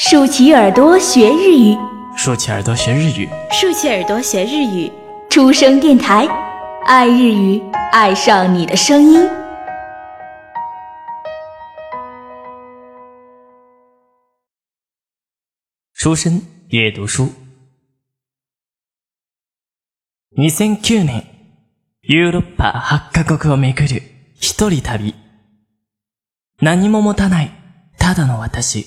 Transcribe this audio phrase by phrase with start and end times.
[0.00, 1.76] 竖起耳朵学日语，
[2.16, 4.92] 竖起耳朵学日语，竖起耳朵学日语。
[5.30, 6.26] 出生电台，
[6.86, 7.60] 爱日语，
[7.92, 9.28] 爱上你的声音。
[15.92, 17.30] 书生阅读书。
[20.36, 21.24] 2009年、
[22.02, 24.02] ヨーロッパ8カ国を巡る
[24.38, 25.14] 一人旅。
[26.60, 27.50] 何も持たない、
[27.98, 28.86] ただの私、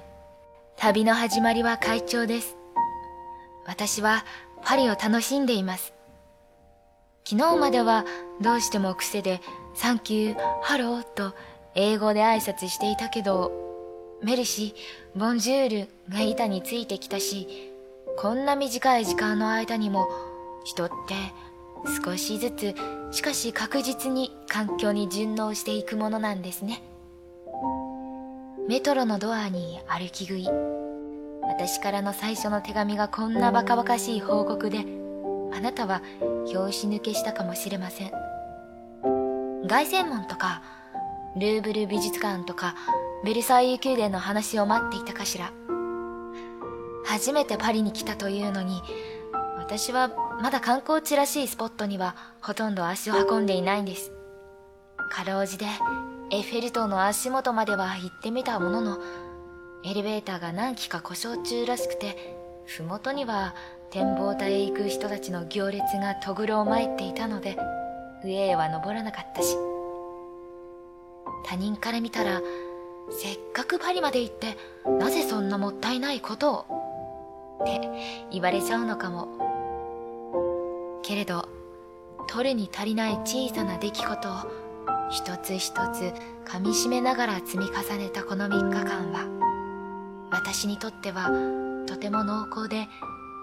[0.81, 2.57] 旅の始まりは快調です。
[3.67, 4.25] 私は
[4.63, 5.93] パリを楽しんでいます。
[7.23, 8.03] 昨日までは
[8.41, 9.41] どうしても癖で
[9.75, 11.35] thank you、 hello と
[11.75, 13.51] 英語で挨拶していたけど、
[14.23, 17.47] merci、 bonjour が板についてきたし、
[18.17, 20.07] こんな短い時間の間にも
[20.63, 21.13] 人って
[22.03, 22.75] 少しずつ
[23.11, 26.81] しかし確実に環境に順応していくものなんですね。
[28.67, 30.47] メトロのドアに歩き食い。
[31.51, 34.85] 私からの最初の手紙がこんなバカバカしい報告で、
[35.53, 36.01] あなたは
[36.47, 38.11] 拍子抜けしたかもしれません。
[39.67, 40.63] 凱旋門とか、
[41.35, 42.75] ルーブル美術館とか、
[43.25, 45.51] ベルサイユ宮殿の話を待っていたかしら。
[47.05, 48.81] 初めてパリに来たというのに、
[49.57, 50.09] 私は
[50.41, 54.13] まだ観光地らしいスポットにはほとんど足を運んでいないんです。
[55.09, 55.65] かろうじで
[56.31, 58.99] エッフェル塔の足元までは行ってみたものの、
[59.83, 62.15] エレベーターが何機か故障中らしくて、
[62.65, 63.55] ふもとには
[63.89, 67.57] 展望台へ行く人たちの行列がとぐろを巻いていたので、
[68.23, 69.57] 上へは登らなかったし。
[71.43, 72.41] 他人から見たら、
[73.09, 74.55] せっかくパリまで行って、
[74.85, 79.27] なぜそんなもったいないことを、って言われちゃうのかも。
[81.01, 81.49] けれど、
[82.27, 84.33] 取るに足りない小さな出来事を、
[85.09, 86.13] 一つ一つ
[86.45, 89.30] 噛み締めながら積み重ねたこの3日間は、
[90.61, 91.31] 私にとっては
[91.87, 92.87] とても濃厚で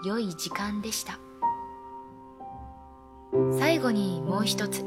[0.04, 1.18] 良い時間でした。
[3.58, 4.84] 最後にもう一つ、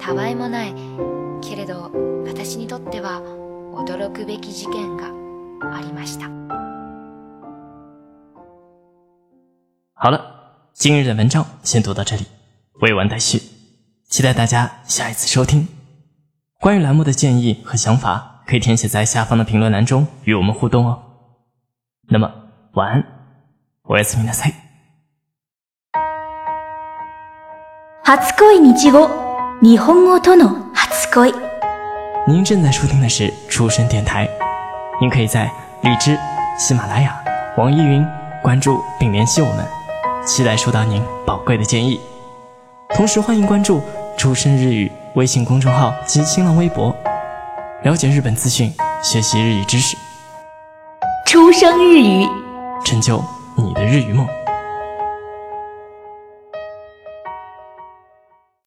[0.00, 0.74] たわいもない、
[1.40, 1.92] けれど
[2.26, 3.20] 私にとっては
[3.72, 5.12] 驚くべき事件が
[5.76, 6.28] ありました。
[9.94, 10.18] 好了，
[10.74, 12.26] 今日的文章先读到这里，
[12.80, 13.40] 未完待续，
[14.10, 15.68] 期待大家下一次收听。
[16.58, 21.10] 关于栏目的建议和想法，可以填写在下方的评论栏中与我们互动哦。
[22.09, 22.31] 那么
[22.73, 23.05] 晚安，
[23.83, 24.53] おやすみなさい。
[28.03, 29.09] 初恋日語、
[29.61, 31.33] 日本語との初恋。
[32.25, 34.27] 您正在收听的是出生电台，
[35.01, 35.51] 您可以在
[35.81, 36.17] 荔枝、
[36.57, 37.17] 喜马拉雅、
[37.57, 38.05] 网易云
[38.41, 39.65] 关注并联系我们，
[40.25, 41.99] 期待收到您宝贵的建议。
[42.89, 43.81] 同时欢迎关注“
[44.17, 46.95] 出生日语”微信公众号及新浪微博，
[47.83, 48.73] 了解日本资讯，
[49.03, 49.97] 学习日语知识，
[51.32, 52.28] 出生日语。
[52.84, 53.24] 成就
[53.56, 54.41] 你的日语梦。